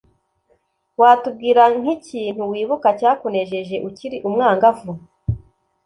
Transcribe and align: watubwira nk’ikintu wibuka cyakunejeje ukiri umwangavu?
watubwira 0.99 1.63
nk’ikintu 1.79 2.41
wibuka 2.51 2.87
cyakunejeje 2.99 3.75
ukiri 3.87 4.17
umwangavu? 4.27 4.91